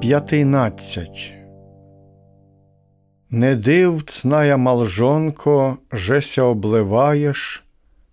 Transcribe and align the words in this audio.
дев'ятийнадцять. 0.00 1.34
Не 3.30 3.54
див, 3.54 4.02
цная 4.06 4.56
малжонко, 4.56 5.78
жеся 5.92 6.42
обливаєш 6.42 7.64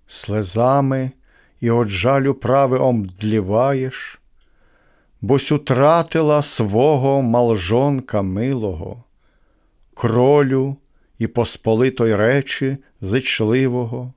слезами 0.07 1.11
і 1.59 1.71
от 1.71 1.88
жалю 1.88 2.34
прави 2.34 2.79
омдліваєш, 2.79 4.20
бось 5.21 5.52
утратила 5.52 6.41
свого 6.41 7.21
малжонка 7.21 8.21
милого, 8.21 9.04
кролю 9.93 10.76
і 11.17 11.27
посполитой 11.27 12.15
речі 12.15 12.77
зичливого, 13.01 14.13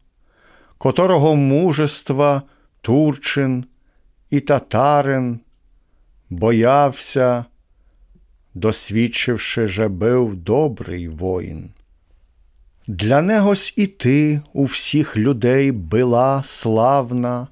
которого 0.78 1.36
мужества 1.36 2.42
Турчин 2.80 3.64
і 4.30 4.40
татарин 4.40 5.40
боявся, 6.30 7.44
досвідчивши, 8.54 9.68
же 9.68 9.88
бив 9.88 10.36
добрий 10.36 11.08
воїн. 11.08 11.70
Для 12.86 13.22
негось 13.22 13.74
і 13.76 13.86
ти 13.86 14.40
у 14.52 14.64
всіх 14.64 15.16
людей 15.16 15.72
била 15.72 16.42
славна, 16.44 17.48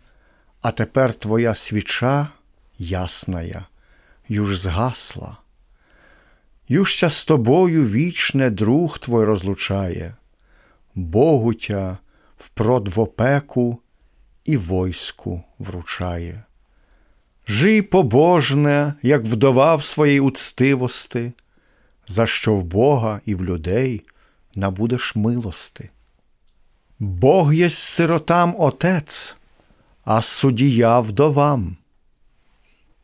а 0.61 0.71
тепер 0.71 1.15
твоя 1.15 1.55
свіча 1.55 2.29
ясная, 2.79 3.67
юж 4.29 4.57
згасла. 4.57 5.37
Южся 6.69 7.11
з 7.11 7.25
тобою 7.25 7.87
вічне 7.87 8.51
друг 8.51 8.99
твой 8.99 9.25
розлучає, 9.25 10.15
Богу 10.95 11.55
тя 11.55 11.99
в 12.37 12.49
продвопеку 12.49 13.79
і 14.45 14.57
войску 14.57 15.43
вручає. 15.59 16.45
Жий 17.49 17.83
побожне, 17.83 18.95
як 19.03 19.23
вдова 19.25 19.75
в 19.75 19.85
своїй 19.85 20.21
уцтивости, 20.21 21.33
за 22.09 22.27
що 22.27 22.55
в 22.55 22.65
Бога 22.65 23.21
і 23.25 23.35
в 23.35 23.45
людей 23.45 24.03
набудеш 24.55 25.17
милости. 25.17 25.91
Бог 26.99 27.55
єсть 27.55 27.79
сиротам 27.79 28.55
Отець, 28.59 29.37
а 30.05 30.23
судія 30.23 31.01
вдовам. 31.01 31.77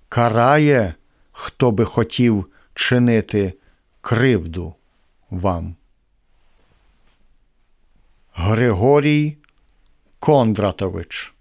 Карає, 0.09 0.95
хто 1.33 1.70
би 1.70 1.84
хотів 1.84 2.47
чинити 2.75 3.55
кривду 4.00 4.75
вам. 5.31 5.77
Григорій 8.34 9.37
Кондратович 10.19 11.34